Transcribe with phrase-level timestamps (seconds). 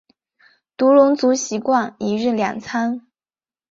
[0.77, 3.05] 独龙族习惯一日两餐。